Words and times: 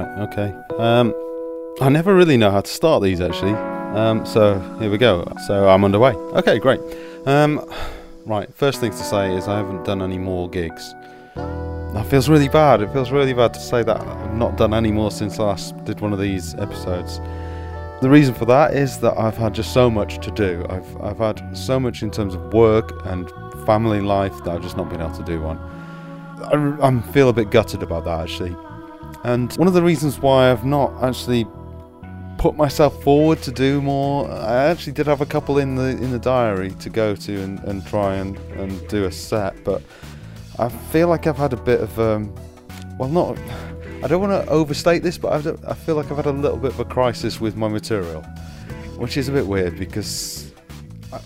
Right, 0.00 0.18
okay. 0.28 0.54
Um, 0.78 1.14
I 1.82 1.90
never 1.90 2.14
really 2.14 2.38
know 2.38 2.50
how 2.50 2.62
to 2.62 2.70
start 2.70 3.02
these 3.02 3.20
actually. 3.20 3.52
Um, 3.52 4.24
so 4.24 4.58
here 4.78 4.90
we 4.90 4.96
go. 4.96 5.30
So 5.46 5.68
I'm 5.68 5.84
underway. 5.84 6.12
Okay, 6.12 6.58
great. 6.58 6.80
Um, 7.26 7.68
right, 8.24 8.52
first 8.54 8.80
thing 8.80 8.92
to 8.92 8.96
say 8.96 9.34
is 9.36 9.46
I 9.46 9.58
haven't 9.58 9.84
done 9.84 10.00
any 10.00 10.16
more 10.16 10.48
gigs. 10.48 10.94
That 11.34 12.06
feels 12.08 12.30
really 12.30 12.48
bad. 12.48 12.80
It 12.80 12.90
feels 12.94 13.10
really 13.10 13.34
bad 13.34 13.52
to 13.52 13.60
say 13.60 13.82
that 13.82 14.00
I've 14.00 14.36
not 14.36 14.56
done 14.56 14.72
any 14.72 14.90
more 14.90 15.10
since 15.10 15.38
I 15.38 15.44
last 15.44 15.84
did 15.84 16.00
one 16.00 16.14
of 16.14 16.18
these 16.18 16.54
episodes. 16.54 17.20
The 18.00 18.08
reason 18.08 18.34
for 18.34 18.46
that 18.46 18.72
is 18.74 19.00
that 19.00 19.18
I've 19.18 19.36
had 19.36 19.54
just 19.54 19.74
so 19.74 19.90
much 19.90 20.24
to 20.24 20.30
do. 20.30 20.64
I've 20.70 21.02
I've 21.02 21.18
had 21.18 21.54
so 21.54 21.78
much 21.78 22.02
in 22.02 22.10
terms 22.10 22.34
of 22.34 22.54
work 22.54 23.04
and 23.04 23.30
family 23.66 24.00
life 24.00 24.36
that 24.44 24.54
I've 24.54 24.62
just 24.62 24.78
not 24.78 24.88
been 24.88 25.02
able 25.02 25.16
to 25.16 25.24
do 25.24 25.42
one. 25.42 25.58
I, 26.42 26.88
I 26.88 27.00
feel 27.12 27.28
a 27.28 27.34
bit 27.34 27.50
gutted 27.50 27.82
about 27.82 28.04
that 28.04 28.20
actually. 28.20 28.56
And 29.24 29.52
one 29.54 29.68
of 29.68 29.74
the 29.74 29.82
reasons 29.82 30.18
why 30.18 30.50
I've 30.50 30.64
not 30.64 31.02
actually 31.02 31.46
put 32.38 32.56
myself 32.56 33.02
forward 33.02 33.42
to 33.42 33.52
do 33.52 33.82
more, 33.82 34.30
I 34.30 34.64
actually 34.68 34.94
did 34.94 35.06
have 35.06 35.20
a 35.20 35.26
couple 35.26 35.58
in 35.58 35.74
the 35.74 35.90
in 35.90 36.10
the 36.10 36.18
diary 36.18 36.70
to 36.80 36.88
go 36.88 37.14
to 37.14 37.40
and, 37.42 37.58
and 37.60 37.86
try 37.86 38.14
and, 38.14 38.38
and 38.56 38.88
do 38.88 39.04
a 39.04 39.12
set, 39.12 39.62
but 39.62 39.82
I 40.58 40.68
feel 40.68 41.08
like 41.08 41.26
I've 41.26 41.36
had 41.36 41.52
a 41.52 41.56
bit 41.56 41.80
of 41.80 41.98
um, 42.00 42.34
well 42.98 43.10
not 43.10 43.38
I 44.02 44.08
don't 44.08 44.22
want 44.22 44.46
to 44.46 44.50
overstate 44.50 45.02
this, 45.02 45.18
but 45.18 45.32
I've, 45.32 45.64
I 45.66 45.74
feel 45.74 45.94
like 45.94 46.10
I've 46.10 46.16
had 46.16 46.26
a 46.26 46.32
little 46.32 46.56
bit 46.56 46.72
of 46.72 46.80
a 46.80 46.86
crisis 46.86 47.38
with 47.38 47.54
my 47.54 47.68
material, 47.68 48.22
which 48.96 49.18
is 49.18 49.28
a 49.28 49.32
bit 49.32 49.46
weird 49.46 49.78
because 49.78 50.50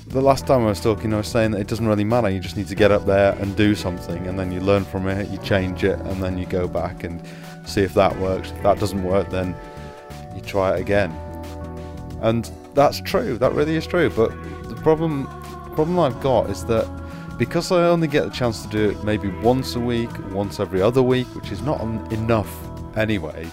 the 0.08 0.20
last 0.20 0.48
time 0.48 0.62
I 0.62 0.66
was 0.66 0.80
talking, 0.80 1.14
I 1.14 1.18
was 1.18 1.28
saying 1.28 1.52
that 1.52 1.60
it 1.60 1.68
doesn't 1.68 1.86
really 1.86 2.02
matter. 2.02 2.28
You 2.28 2.40
just 2.40 2.56
need 2.56 2.66
to 2.68 2.74
get 2.74 2.90
up 2.90 3.06
there 3.06 3.34
and 3.34 3.54
do 3.54 3.76
something, 3.76 4.26
and 4.26 4.36
then 4.36 4.50
you 4.50 4.60
learn 4.60 4.84
from 4.84 5.06
it, 5.06 5.30
you 5.30 5.38
change 5.38 5.84
it, 5.84 6.00
and 6.00 6.20
then 6.20 6.36
you 6.36 6.46
go 6.46 6.66
back 6.66 7.04
and 7.04 7.22
see 7.64 7.82
if 7.82 7.94
that 7.94 8.18
works. 8.18 8.50
If 8.50 8.62
that 8.62 8.78
doesn't 8.78 9.02
work, 9.02 9.30
then 9.30 9.54
you 10.34 10.40
try 10.40 10.76
it 10.76 10.80
again. 10.80 11.12
And 12.20 12.50
that's 12.74 13.00
true. 13.00 13.38
That 13.38 13.52
really 13.52 13.76
is 13.76 13.86
true. 13.86 14.10
But 14.10 14.30
the 14.68 14.76
problem, 14.76 15.26
problem 15.74 15.98
I've 15.98 16.20
got 16.20 16.50
is 16.50 16.64
that 16.66 16.88
because 17.38 17.72
I 17.72 17.84
only 17.84 18.08
get 18.08 18.24
the 18.24 18.30
chance 18.30 18.62
to 18.62 18.68
do 18.68 18.90
it 18.90 19.04
maybe 19.04 19.28
once 19.28 19.74
a 19.74 19.80
week, 19.80 20.10
once 20.30 20.60
every 20.60 20.80
other 20.80 21.02
week, 21.02 21.26
which 21.34 21.50
is 21.50 21.62
not 21.62 21.80
enough 22.12 22.52
anyway, 22.96 23.50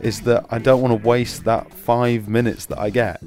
is 0.00 0.22
that 0.22 0.46
I 0.50 0.58
don't 0.58 0.80
want 0.80 1.00
to 1.00 1.08
waste 1.08 1.44
that 1.44 1.72
five 1.72 2.28
minutes 2.28 2.66
that 2.66 2.78
I 2.78 2.90
get. 2.90 3.22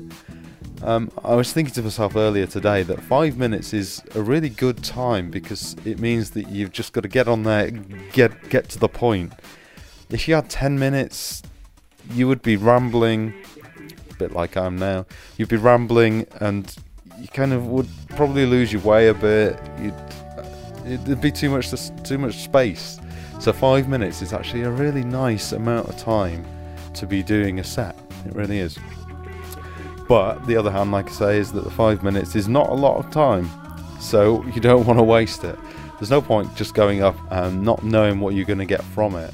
Um, 0.83 1.11
I 1.23 1.35
was 1.35 1.53
thinking 1.53 1.73
to 1.75 1.83
myself 1.83 2.15
earlier 2.15 2.47
today 2.47 2.81
that 2.83 2.99
five 3.01 3.37
minutes 3.37 3.71
is 3.71 4.01
a 4.15 4.21
really 4.21 4.49
good 4.49 4.83
time 4.83 5.29
because 5.29 5.75
it 5.85 5.99
means 5.99 6.31
that 6.31 6.49
you've 6.49 6.71
just 6.71 6.91
got 6.93 7.01
to 7.01 7.07
get 7.07 7.27
on 7.27 7.43
there, 7.43 7.69
get 8.13 8.49
get 8.49 8.69
to 8.69 8.79
the 8.79 8.89
point. 8.89 9.33
If 10.11 10.27
you 10.27 10.35
had 10.35 10.49
ten 10.49 10.77
minutes, 10.77 11.41
you 12.13 12.27
would 12.27 12.41
be 12.41 12.57
rambling, 12.57 13.33
a 14.09 14.13
bit 14.15 14.33
like 14.33 14.57
I'm 14.57 14.77
now. 14.77 15.05
You'd 15.37 15.49
be 15.49 15.57
rambling 15.57 16.27
and 16.39 16.73
you 17.19 17.27
kind 17.27 17.53
of 17.53 17.67
would 17.67 17.87
probably 18.09 18.45
lose 18.45 18.73
your 18.73 18.81
way 18.81 19.07
a 19.07 19.13
bit. 19.13 19.59
You'd, 19.79 19.93
it'd 20.85 21.21
be 21.21 21.31
too 21.31 21.49
much 21.49 21.71
too 22.03 22.17
much 22.17 22.35
space. 22.43 22.99
So 23.39 23.53
five 23.53 23.87
minutes 23.87 24.21
is 24.21 24.33
actually 24.33 24.63
a 24.63 24.69
really 24.69 25.03
nice 25.03 25.51
amount 25.51 25.89
of 25.89 25.97
time 25.97 26.45
to 26.93 27.07
be 27.07 27.23
doing 27.23 27.59
a 27.59 27.63
set. 27.63 27.95
It 28.25 28.35
really 28.35 28.59
is. 28.59 28.77
But 30.07 30.45
the 30.45 30.57
other 30.57 30.71
hand, 30.71 30.91
like 30.91 31.07
I 31.09 31.13
say, 31.13 31.37
is 31.37 31.51
that 31.53 31.63
the 31.63 31.71
five 31.71 32.03
minutes 32.03 32.35
is 32.35 32.47
not 32.47 32.69
a 32.69 32.73
lot 32.73 32.97
of 32.97 33.09
time, 33.11 33.49
so 33.99 34.43
you 34.47 34.61
don't 34.61 34.85
want 34.87 34.99
to 34.99 35.03
waste 35.03 35.43
it. 35.43 35.57
There's 35.99 36.09
no 36.09 36.21
point 36.21 36.53
just 36.55 36.73
going 36.73 37.01
up 37.01 37.15
and 37.31 37.63
not 37.63 37.83
knowing 37.83 38.19
what 38.19 38.33
you're 38.33 38.45
going 38.45 38.59
to 38.59 38.65
get 38.65 38.83
from 38.83 39.15
it, 39.15 39.33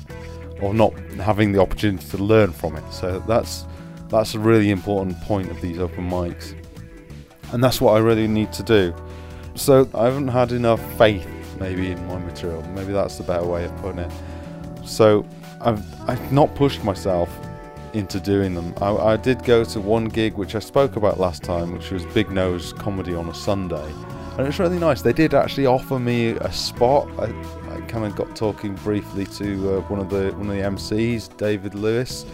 or 0.62 0.74
not 0.74 0.94
having 1.20 1.52
the 1.52 1.62
opportunity 1.62 2.06
to 2.10 2.18
learn 2.18 2.52
from 2.52 2.76
it. 2.76 2.92
So 2.92 3.20
that's 3.28 3.66
that's 4.10 4.36
a 4.36 4.40
really 4.40 4.72
important 4.72 5.20
point 5.22 5.50
of 5.52 5.60
these 5.62 5.80
open 5.80 6.10
mics 6.10 6.56
and 7.52 7.64
that's 7.64 7.80
what 7.80 7.94
I 7.94 8.00
really 8.00 8.28
need 8.28 8.52
to 8.54 8.64
do. 8.64 8.94
So 9.56 9.90
I 9.94 10.06
haven't 10.06 10.28
had 10.28 10.52
enough 10.52 10.82
faith, 10.98 11.28
maybe, 11.60 11.92
in 11.92 12.08
my 12.08 12.20
material. 12.20 12.62
Maybe 12.76 12.94
that's 12.94 13.18
the 13.18 13.24
better 13.24 13.46
way 13.46 13.66
of 13.66 13.76
putting 13.78 14.00
it. 14.00 14.12
So 14.86 15.26
I've 15.62 15.84
I've 16.10 16.32
not 16.32 16.54
pushed 16.56 16.84
myself 16.84 17.30
into 17.94 18.20
doing 18.20 18.54
them. 18.54 18.74
I, 18.82 18.92
I 18.92 19.18
did 19.18 19.44
go 19.44 19.64
to 19.64 19.80
one 19.80 20.06
gig 20.06 20.34
which 20.34 20.56
I 20.56 20.60
spoke 20.60 20.96
about 20.96 21.20
last 21.20 21.44
time, 21.44 21.72
which 21.72 21.92
was 21.92 22.06
Big 22.08 22.30
Nose 22.30 22.74
Comedy 22.74 23.16
on 23.16 23.30
a 23.30 23.34
Sunday, 23.34 23.92
and 24.32 24.42
it 24.42 24.46
was 24.46 24.60
really 24.60 24.80
nice. 24.80 25.02
They 25.02 25.14
did 25.14 25.34
actually 25.34 25.66
offer 25.66 26.00
me 26.00 26.32
a 26.32 26.52
spot. 26.52 27.08
I, 27.20 27.34
Kind 27.88 28.06
of 28.06 28.16
got 28.16 28.36
talking 28.36 28.76
briefly 28.76 29.26
to 29.26 29.78
uh, 29.78 29.82
one 29.82 30.00
of 30.00 30.10
the 30.10 30.32
one 30.34 30.50
of 30.50 30.56
the 30.56 30.62
MCs, 30.62 31.36
David 31.38 31.74
Lewis 31.74 32.26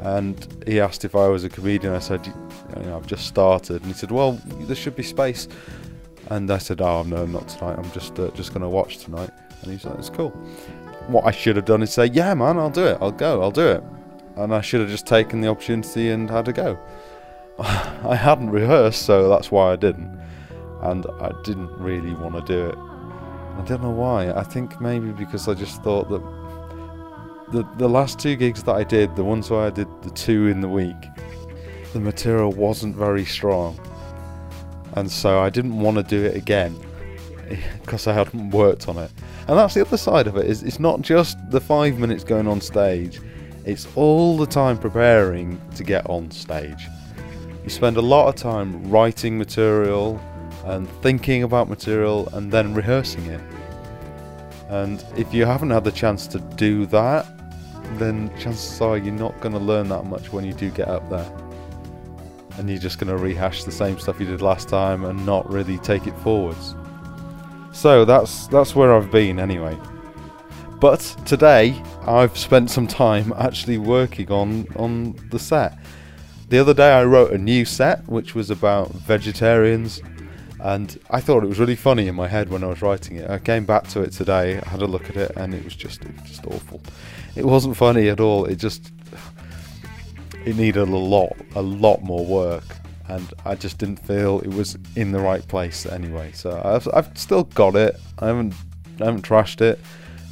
and 0.00 0.62
he 0.66 0.80
asked 0.80 1.04
if 1.04 1.14
I 1.14 1.28
was 1.28 1.44
a 1.44 1.48
comedian. 1.48 1.94
I 1.94 1.98
said, 1.98 2.26
you 2.26 2.82
know, 2.82 2.96
I've 2.96 3.06
just 3.06 3.26
started, 3.26 3.76
and 3.82 3.86
he 3.86 3.92
said, 3.94 4.10
well, 4.10 4.32
there 4.46 4.76
should 4.76 4.96
be 4.96 5.02
space. 5.02 5.48
And 6.28 6.50
I 6.50 6.58
said, 6.58 6.80
oh 6.80 7.02
no, 7.02 7.26
not 7.26 7.48
tonight. 7.48 7.78
I'm 7.78 7.90
just 7.92 8.18
uh, 8.18 8.30
just 8.30 8.50
going 8.50 8.62
to 8.62 8.68
watch 8.68 8.98
tonight. 8.98 9.30
And 9.62 9.72
he 9.72 9.78
said, 9.78 9.96
it's 9.98 10.10
cool. 10.10 10.30
What 11.08 11.24
I 11.26 11.30
should 11.30 11.56
have 11.56 11.64
done 11.64 11.82
is 11.82 11.92
say, 11.92 12.06
yeah, 12.06 12.32
man, 12.34 12.58
I'll 12.58 12.70
do 12.70 12.86
it. 12.86 12.98
I'll 13.00 13.12
go. 13.12 13.42
I'll 13.42 13.50
do 13.50 13.66
it. 13.66 13.82
And 14.36 14.54
I 14.54 14.60
should 14.60 14.80
have 14.80 14.90
just 14.90 15.06
taken 15.06 15.40
the 15.40 15.48
opportunity 15.48 16.10
and 16.10 16.30
had 16.30 16.48
a 16.48 16.52
go. 16.52 16.78
I 17.58 18.16
hadn't 18.16 18.50
rehearsed, 18.50 19.02
so 19.02 19.28
that's 19.28 19.50
why 19.50 19.72
I 19.72 19.76
didn't. 19.76 20.18
And 20.82 21.06
I 21.20 21.32
didn't 21.44 21.70
really 21.78 22.12
want 22.14 22.34
to 22.34 22.52
do 22.52 22.66
it. 22.66 22.93
I 23.56 23.62
don't 23.62 23.82
know 23.82 23.90
why. 23.90 24.30
I 24.32 24.42
think 24.42 24.80
maybe 24.80 25.10
because 25.10 25.48
I 25.48 25.54
just 25.54 25.82
thought 25.82 26.08
that 26.10 26.22
the 27.52 27.62
the 27.78 27.88
last 27.88 28.18
two 28.18 28.36
gigs 28.36 28.62
that 28.64 28.74
I 28.74 28.84
did, 28.84 29.14
the 29.16 29.24
ones 29.24 29.50
where 29.50 29.60
I 29.60 29.70
did 29.70 29.88
the 30.02 30.10
two 30.10 30.48
in 30.48 30.60
the 30.60 30.68
week, 30.68 30.96
the 31.92 32.00
material 32.00 32.50
wasn't 32.50 32.96
very 32.96 33.24
strong, 33.24 33.78
and 34.94 35.10
so 35.10 35.40
I 35.40 35.50
didn't 35.50 35.78
want 35.78 35.96
to 35.96 36.02
do 36.02 36.24
it 36.24 36.36
again 36.36 36.76
because 37.80 38.06
I 38.06 38.12
hadn't 38.12 38.50
worked 38.50 38.88
on 38.88 38.98
it. 38.98 39.10
And 39.46 39.58
that's 39.58 39.74
the 39.74 39.82
other 39.82 39.96
side 39.96 40.26
of 40.26 40.36
it. 40.36 40.46
Is 40.46 40.62
it's 40.62 40.80
not 40.80 41.02
just 41.02 41.38
the 41.50 41.60
five 41.60 41.98
minutes 41.98 42.24
going 42.24 42.48
on 42.48 42.60
stage; 42.60 43.20
it's 43.64 43.86
all 43.94 44.36
the 44.36 44.46
time 44.46 44.76
preparing 44.76 45.60
to 45.76 45.84
get 45.84 46.08
on 46.10 46.30
stage. 46.30 46.88
You 47.62 47.70
spend 47.70 47.96
a 47.96 48.02
lot 48.02 48.28
of 48.28 48.34
time 48.34 48.90
writing 48.90 49.38
material 49.38 50.20
and 50.64 50.88
thinking 51.02 51.42
about 51.42 51.68
material 51.68 52.28
and 52.32 52.50
then 52.50 52.74
rehearsing 52.74 53.26
it. 53.26 53.40
And 54.68 55.04
if 55.16 55.32
you 55.34 55.44
haven't 55.44 55.70
had 55.70 55.84
the 55.84 55.92
chance 55.92 56.26
to 56.28 56.38
do 56.38 56.86
that, 56.86 57.26
then 57.98 58.30
chances 58.38 58.80
are 58.80 58.96
you're 58.96 59.14
not 59.14 59.38
going 59.40 59.52
to 59.52 59.60
learn 59.60 59.88
that 59.88 60.04
much 60.04 60.32
when 60.32 60.44
you 60.44 60.52
do 60.52 60.70
get 60.70 60.88
up 60.88 61.08
there. 61.10 61.30
And 62.56 62.68
you're 62.68 62.78
just 62.78 62.98
going 62.98 63.14
to 63.14 63.22
rehash 63.22 63.64
the 63.64 63.72
same 63.72 63.98
stuff 63.98 64.18
you 64.20 64.26
did 64.26 64.40
last 64.40 64.68
time 64.68 65.04
and 65.04 65.24
not 65.26 65.48
really 65.50 65.78
take 65.78 66.06
it 66.06 66.16
forwards. 66.18 66.74
So 67.72 68.04
that's 68.04 68.46
that's 68.46 68.74
where 68.76 68.94
I've 68.94 69.10
been 69.10 69.38
anyway. 69.38 69.76
But 70.80 71.00
today 71.26 71.80
I've 72.02 72.38
spent 72.38 72.70
some 72.70 72.86
time 72.86 73.32
actually 73.36 73.78
working 73.78 74.30
on 74.30 74.66
on 74.76 75.16
the 75.30 75.38
set. 75.38 75.76
The 76.48 76.58
other 76.58 76.72
day 76.72 76.92
I 76.92 77.04
wrote 77.04 77.32
a 77.32 77.38
new 77.38 77.64
set 77.64 78.06
which 78.08 78.34
was 78.34 78.50
about 78.50 78.92
vegetarians 78.92 80.00
and 80.64 80.98
I 81.10 81.20
thought 81.20 81.44
it 81.44 81.46
was 81.46 81.60
really 81.60 81.76
funny 81.76 82.08
in 82.08 82.14
my 82.14 82.26
head 82.26 82.48
when 82.48 82.64
I 82.64 82.68
was 82.68 82.80
writing 82.80 83.18
it. 83.18 83.28
I 83.28 83.38
came 83.38 83.66
back 83.66 83.86
to 83.88 84.00
it 84.00 84.12
today, 84.12 84.62
had 84.64 84.80
a 84.80 84.86
look 84.86 85.10
at 85.10 85.16
it, 85.16 85.30
and 85.36 85.52
it 85.54 85.62
was 85.62 85.76
just 85.76 86.02
it 86.02 86.14
was 86.14 86.22
just 86.22 86.46
awful. 86.46 86.80
It 87.36 87.44
wasn't 87.44 87.76
funny 87.76 88.08
at 88.08 88.18
all. 88.18 88.46
It 88.46 88.56
just 88.56 88.90
it 90.46 90.56
needed 90.56 90.78
a 90.78 90.84
lot 90.86 91.36
a 91.54 91.60
lot 91.60 92.02
more 92.02 92.24
work, 92.24 92.64
and 93.08 93.30
I 93.44 93.56
just 93.56 93.76
didn't 93.76 93.98
feel 93.98 94.40
it 94.40 94.54
was 94.54 94.78
in 94.96 95.12
the 95.12 95.20
right 95.20 95.46
place 95.46 95.84
anyway. 95.84 96.32
So 96.32 96.58
I've 96.64 96.88
I've 96.94 97.18
still 97.18 97.44
got 97.44 97.76
it. 97.76 98.00
I 98.18 98.28
haven't 98.28 98.54
I 99.02 99.04
haven't 99.04 99.26
trashed 99.28 99.60
it, 99.60 99.78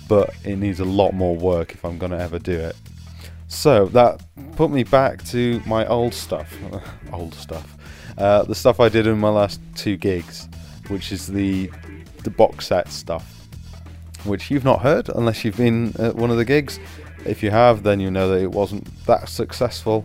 but 0.09 0.35
it 0.45 0.57
needs 0.57 0.81
a 0.81 0.87
lot 0.87 1.13
more 1.13 1.37
work 1.37 1.73
if 1.73 1.85
I'm 1.85 1.99
gonna 1.99 2.19
ever 2.19 2.39
do 2.39 2.59
it. 2.59 2.77
So 3.49 3.85
that 3.89 4.23
put 4.57 4.71
me 4.71 4.83
back 4.83 5.23
to 5.25 5.61
my 5.67 5.85
old 5.87 6.15
stuff, 6.15 6.57
old 7.13 7.35
stuff 7.35 7.77
uh, 8.19 8.43
the 8.45 8.55
stuff 8.55 8.81
I 8.81 8.89
did 8.89 9.07
in 9.07 9.19
my 9.19 9.29
last 9.29 9.61
two 9.75 9.97
gigs, 9.97 10.49
which 10.89 11.13
is 11.13 11.27
the 11.27 11.71
the 12.25 12.31
box 12.31 12.69
set 12.69 12.89
stuff, 12.89 13.49
which 14.25 14.51
you've 14.51 14.65
not 14.65 14.81
heard 14.81 15.09
unless 15.09 15.45
you've 15.45 15.57
been 15.57 15.93
at 15.99 16.15
one 16.15 16.31
of 16.31 16.37
the 16.37 16.45
gigs. 16.45 16.79
If 17.25 17.43
you 17.43 17.51
have, 17.51 17.83
then 17.83 18.01
you 18.01 18.11
know 18.11 18.29
that 18.29 18.43
it 18.43 18.51
wasn't 18.51 18.87
that 19.07 19.29
successful. 19.29 20.05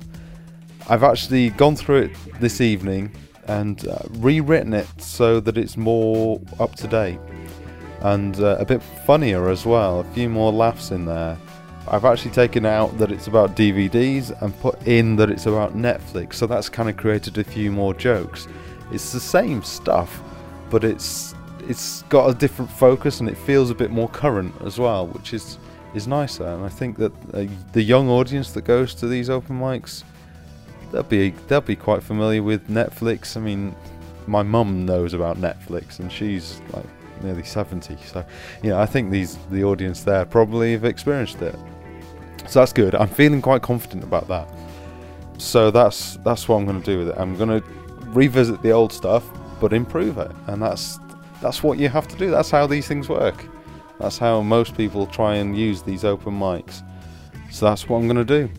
I've 0.90 1.04
actually 1.04 1.50
gone 1.52 1.76
through 1.76 2.04
it 2.04 2.12
this 2.40 2.62
evening 2.62 3.12
and 3.48 3.88
uh, 3.88 4.00
rewritten 4.12 4.74
it 4.74 4.88
so 5.02 5.40
that 5.40 5.58
it's 5.58 5.78
more 5.78 6.40
up 6.60 6.76
to 6.76 6.88
date 6.88 7.20
and 8.02 8.40
uh, 8.40 8.58
a 8.60 8.66
bit 8.66 8.82
funnier 8.82 9.50
as 9.50 9.66
well. 9.66 10.00
A 10.00 10.04
few 10.06 10.30
more 10.30 10.52
laughs 10.52 10.92
in 10.92 11.06
there. 11.06 11.38
I've 11.90 12.06
actually 12.06 12.32
taken 12.32 12.66
out 12.66 12.98
that 12.98 13.12
it's 13.12 13.28
about 13.28 13.56
DVDs 13.56 14.40
and 14.42 14.58
put 14.60 14.86
in 14.88 15.16
that 15.18 15.30
it's 15.30 15.46
about 15.46 15.76
Netflix, 15.76 16.36
so 16.36 16.48
that's 16.48 16.70
kind 16.70 16.90
of 16.90 16.98
created 16.98 17.38
a 17.38 17.44
few 17.44 17.72
more 17.72 17.94
jokes. 17.94 18.48
It's 18.92 19.12
the 19.12 19.20
same 19.20 19.64
stuff, 19.64 20.22
but 20.70 20.84
it's 20.84 21.34
it's 21.68 22.04
got 22.04 22.30
a 22.30 22.34
different 22.34 22.72
focus 22.72 23.20
and 23.20 23.28
it 23.28 23.38
feels 23.38 23.70
a 23.70 23.76
bit 23.76 23.92
more 23.92 24.08
current 24.10 24.54
as 24.64 24.80
well, 24.80 25.08
which 25.08 25.34
is 25.34 25.58
is 25.94 26.08
nicer. 26.08 26.46
And 26.46 26.64
I 26.64 26.70
think 26.70 26.98
that 26.98 27.12
uh, 27.34 27.46
the 27.74 27.82
young 27.82 28.10
audience 28.10 28.52
that 28.52 28.64
goes 28.64 28.94
to 28.96 29.08
these 29.08 29.30
open 29.30 29.60
mics, 29.60 30.04
they'll 30.92 31.04
be 31.04 31.32
they'll 31.48 31.62
be 31.62 31.76
quite 31.76 32.04
familiar 32.04 32.44
with 32.44 32.68
Netflix. 32.70 33.38
I 33.38 33.42
mean, 33.42 33.76
my 34.26 34.44
mum 34.44 34.86
knows 34.86 35.14
about 35.14 35.38
Netflix, 35.38 36.00
and 36.00 36.12
she's 36.12 36.62
like 36.74 36.86
nearly 37.24 37.44
70. 37.44 37.98
So, 38.06 38.26
yeah, 38.62 38.80
I 38.80 38.86
think 38.86 39.12
these 39.12 39.38
the 39.50 39.64
audience 39.64 40.04
there 40.04 40.26
probably 40.26 40.74
have 40.74 40.86
experienced 40.86 41.42
it. 41.42 41.56
So 42.48 42.60
that's 42.60 42.74
good. 42.74 42.96
I'm 42.96 43.08
feeling 43.08 43.42
quite 43.42 43.62
confident 43.62 44.04
about 44.04 44.28
that. 44.28 44.50
So 45.38 45.70
that's 45.72 46.18
that's 46.18 46.48
what 46.48 46.58
I'm 46.58 46.66
going 46.66 46.82
to 46.82 46.86
do 46.86 47.00
with 47.00 47.10
it. 47.10 47.16
I'm 47.18 47.36
going 47.38 47.62
to 47.62 47.68
revisit 48.08 48.62
the 48.62 48.72
old 48.72 48.92
stuff, 48.92 49.24
but 49.60 49.74
improve 49.74 50.18
it, 50.18 50.32
and 50.48 50.62
that's 50.62 51.00
that's 51.42 51.62
what 51.62 51.78
you 51.78 51.90
have 51.90 52.08
to 52.08 52.16
do. 52.18 52.32
That's 52.32 52.50
how 52.50 52.66
these 52.66 52.88
things 52.88 53.10
work. 53.10 53.46
That's 54.00 54.18
how 54.18 54.42
most 54.42 54.76
people 54.76 55.06
try 55.08 55.36
and 55.36 55.58
use 55.58 55.82
these 55.82 56.04
open 56.04 56.34
mics. 56.34 56.84
So 57.52 57.66
that's 57.66 57.88
what 57.88 57.98
I'm 57.98 58.08
going 58.08 58.26
to 58.26 58.48
do. 58.48 58.50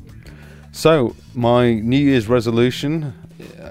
So 0.72 1.14
my 1.34 1.74
New 1.74 1.98
Year's 1.98 2.28
resolution 2.28 3.14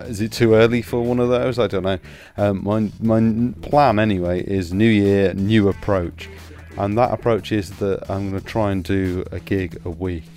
is 0.08 0.22
it 0.22 0.32
too 0.32 0.54
early 0.54 0.82
for 0.82 1.02
one 1.02 1.20
of 1.20 1.30
those? 1.30 1.60
I 1.60 1.68
don't 1.68 1.84
know. 1.84 2.00
Um, 2.38 2.64
my 2.64 2.90
my 3.00 3.54
plan 3.62 4.00
anyway 4.00 4.44
is 4.44 4.74
New 4.74 4.90
Year, 4.90 5.34
new 5.34 5.70
approach, 5.70 6.30
and 6.78 6.98
that 6.98 7.12
approach 7.12 7.52
is 7.52 7.72
that 7.78 8.10
I'm 8.10 8.30
going 8.30 8.42
to 8.42 8.48
try 8.48 8.72
and 8.72 8.84
do 8.84 9.24
a 9.32 9.40
gig 9.40 9.82
a 9.86 9.90
week. 9.90 10.30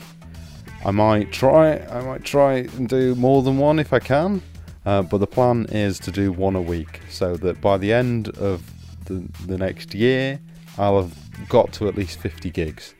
I 0.84 0.90
might 0.90 1.31
try. 1.32 1.76
I 1.76 2.00
might 2.02 2.25
try 2.25 2.54
and 2.54 2.88
do 2.88 3.14
more 3.14 3.42
than 3.42 3.58
one 3.58 3.78
if 3.78 3.92
I 3.92 3.98
can. 3.98 4.42
Uh, 4.87 5.02
but 5.02 5.19
the 5.19 5.26
plan 5.26 5.66
is 5.66 5.98
to 6.00 6.10
do 6.10 6.32
one 6.32 6.56
a 6.56 6.62
week, 6.62 7.00
so 7.10 7.37
that 7.37 7.60
by 7.60 7.76
the 7.76 7.92
end 7.92 8.28
of 8.38 8.62
the, 9.04 9.22
the 9.46 9.58
next 9.58 9.94
year, 9.94 10.40
I'll 10.78 11.02
have 11.02 11.48
got 11.48 11.72
to 11.75 11.88
at 11.88 11.96
least 11.96 12.19
50 12.19 12.50
gigs. 12.50 12.94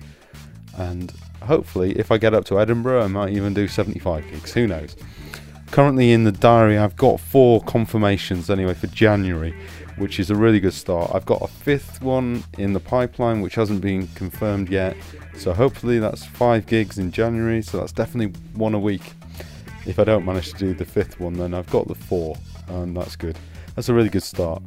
And 0.77 1.11
hopefully, 1.43 1.99
if 1.99 2.13
I 2.13 2.19
get 2.19 2.35
up 2.35 2.45
to 2.47 2.61
Edinburgh, 2.61 3.03
I 3.03 3.07
might 3.07 3.33
even 3.33 3.55
do 3.55 3.67
75 3.67 4.31
gigs. 4.31 4.53
Who 4.53 4.67
knows? 4.67 4.95
Currently 5.71 6.11
in 6.11 6.25
the 6.25 6.33
diary, 6.33 6.79
I've 6.79 6.97
got 6.97 7.21
four 7.21 7.63
confirmations 7.63 8.51
anyway 8.51 8.75
for 8.75 8.89
January, 8.89 9.55
which 9.99 10.19
is 10.19 10.29
a 10.29 10.35
really 10.35 10.59
good 10.59 10.75
start. 10.75 11.13
I've 11.15 11.25
got 11.25 11.43
a 11.43 11.47
fifth 11.47 12.03
one 12.03 12.43
in 12.59 12.73
the 12.73 12.81
pipeline, 12.81 13.41
which 13.41 13.55
hasn't 13.55 13.81
been 13.81 14.09
confirmed 14.17 14.69
yet. 14.69 14.97
So 15.37 15.53
hopefully 15.53 16.01
that's 16.01 16.25
five 16.27 16.67
gigs 16.67 16.99
in 16.99 17.13
January. 17.13 17.63
So 17.63 17.79
that's 17.79 17.93
definitely 17.93 18.39
one 18.55 18.75
a 18.75 18.81
week. 18.81 19.13
If 19.87 20.01
I 20.01 20.05
don't 20.05 20.25
manage 20.25 20.51
to 20.55 20.59
do 20.59 20.75
the 20.75 20.85
fifth 20.85 21.21
one, 21.21 21.35
then 21.35 21.55
I've 21.55 21.71
got 21.71 21.87
the 21.87 21.95
four, 21.95 22.37
and 22.67 22.97
that's 22.97 23.15
good. 23.15 23.39
That's 23.77 23.89
a 23.89 23.95
really 23.95 24.09
good 24.09 24.25
start. 24.25 24.63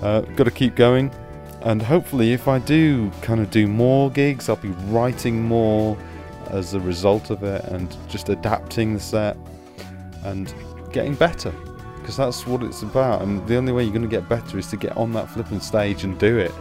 Uh, 0.00 0.22
got 0.22 0.44
to 0.44 0.50
keep 0.50 0.74
going, 0.74 1.12
and 1.60 1.82
hopefully, 1.82 2.32
if 2.32 2.48
I 2.48 2.58
do 2.58 3.10
kind 3.20 3.40
of 3.40 3.50
do 3.50 3.68
more 3.68 4.10
gigs, 4.10 4.48
I'll 4.48 4.56
be 4.56 4.70
writing 4.88 5.42
more 5.42 5.98
as 6.46 6.72
a 6.72 6.80
result 6.80 7.28
of 7.28 7.42
it, 7.42 7.62
and 7.66 7.94
just 8.08 8.30
adapting 8.30 8.94
the 8.94 9.00
set 9.00 9.36
and 10.24 10.52
getting 10.92 11.14
better 11.14 11.52
because 12.08 12.16
that's 12.16 12.46
what 12.46 12.62
it's 12.62 12.80
about. 12.80 13.20
And 13.20 13.46
the 13.46 13.56
only 13.56 13.70
way 13.70 13.82
you're 13.82 13.92
going 13.92 14.00
to 14.00 14.08
get 14.08 14.28
better 14.30 14.58
is 14.58 14.68
to 14.68 14.78
get 14.78 14.96
on 14.96 15.12
that 15.12 15.28
flipping 15.28 15.60
stage 15.60 16.04
and 16.04 16.18
do 16.18 16.38
it. 16.38 16.52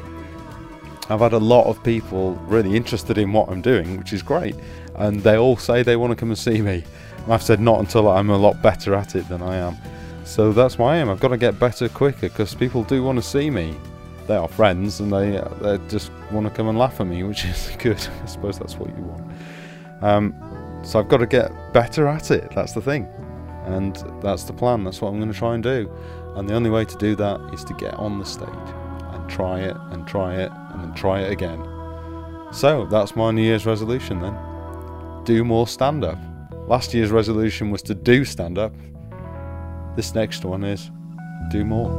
I've 1.09 1.21
had 1.21 1.31
a 1.31 1.37
lot 1.37 1.67
of 1.67 1.81
people 1.83 2.33
really 2.47 2.75
interested 2.75 3.17
in 3.17 3.31
what 3.31 3.47
I'm 3.47 3.61
doing, 3.61 3.97
which 3.97 4.11
is 4.11 4.21
great, 4.21 4.57
and 4.95 5.21
they 5.21 5.37
all 5.37 5.55
say 5.55 5.83
they 5.83 5.95
want 5.95 6.11
to 6.11 6.17
come 6.17 6.31
and 6.31 6.37
see 6.37 6.61
me. 6.61 6.83
And 7.23 7.33
I've 7.33 7.43
said 7.43 7.61
not 7.61 7.79
until 7.79 8.09
I'm 8.09 8.29
a 8.29 8.37
lot 8.37 8.61
better 8.61 8.93
at 8.93 9.15
it 9.15 9.29
than 9.29 9.41
I 9.41 9.55
am. 9.55 9.77
So 10.25 10.51
that's 10.51 10.77
why 10.77 10.95
i 10.95 10.97
am 10.97 11.09
I've 11.09 11.21
got 11.21 11.29
to 11.29 11.37
get 11.37 11.57
better 11.57 11.87
quicker 11.87 12.27
because 12.27 12.53
people 12.53 12.83
do 12.83 13.01
want 13.01 13.15
to 13.15 13.21
see 13.21 13.49
me. 13.49 13.73
They 14.27 14.35
are 14.35 14.49
friends 14.49 14.99
and 14.99 15.13
they 15.13 15.41
they 15.61 15.77
just 15.87 16.11
want 16.29 16.45
to 16.45 16.53
come 16.53 16.67
and 16.67 16.77
laugh 16.77 16.99
at 16.99 17.07
me, 17.07 17.23
which 17.29 17.45
is 17.45 17.71
good. 17.79 18.05
I 18.21 18.25
suppose 18.25 18.59
that's 18.59 18.75
what 18.75 18.89
you 18.89 19.03
want. 19.03 19.31
Um, 20.01 20.81
so 20.83 20.99
I've 20.99 21.07
got 21.07 21.17
to 21.17 21.25
get 21.25 21.53
better 21.71 22.05
at 22.05 22.31
it. 22.31 22.51
That's 22.53 22.73
the 22.73 22.81
thing 22.81 23.07
and 23.67 23.95
that's 24.21 24.43
the 24.43 24.53
plan. 24.53 24.83
That's 24.83 25.01
what 25.01 25.09
I'm 25.09 25.17
going 25.17 25.31
to 25.31 25.37
try 25.37 25.53
and 25.53 25.61
do. 25.61 25.91
And 26.35 26.47
the 26.49 26.53
only 26.53 26.69
way 26.69 26.85
to 26.85 26.97
do 26.97 27.15
that 27.17 27.39
is 27.53 27.63
to 27.65 27.73
get 27.73 27.93
on 27.95 28.17
the 28.17 28.25
stage 28.25 28.47
and 28.49 29.29
try 29.29 29.59
it 29.59 29.75
and 29.91 30.07
try 30.07 30.35
it 30.35 30.51
and 30.71 30.83
then 30.83 30.93
try 30.93 31.21
it 31.21 31.31
again. 31.31 31.61
So 32.53 32.85
that's 32.85 33.15
my 33.15 33.31
New 33.31 33.43
Year's 33.43 33.65
resolution 33.65 34.21
then. 34.21 34.37
Do 35.25 35.43
more 35.43 35.67
stand 35.67 36.05
up. 36.05 36.17
Last 36.67 36.93
year's 36.93 37.11
resolution 37.11 37.69
was 37.69 37.81
to 37.83 37.95
do 37.95 38.23
stand 38.23 38.57
up. 38.57 38.73
This 39.95 40.15
next 40.15 40.45
one 40.45 40.63
is 40.63 40.89
do 41.51 41.65
more. 41.65 41.89